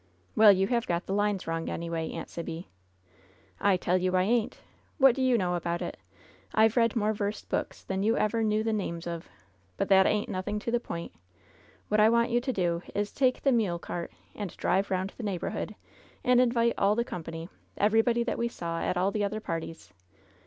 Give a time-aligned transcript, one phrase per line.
[0.35, 2.09] "Well, you have got the lines wrong, anyway.
[2.13, 2.67] Aunt Sibby."
[3.59, 4.57] "I tell you I ain't!
[4.97, 5.95] What do you know about it?
[6.55, 9.29] I've read more verse books than ever you knew the names of!
[9.77, 11.11] But that ain't nothing to the point!
[11.87, 15.13] What I want you to do is to take the mule cart and drive round
[15.17, 15.75] the neighborhood,
[16.23, 17.47] and invite all the company—
[17.77, 19.93] everybody that we saw at all the other parties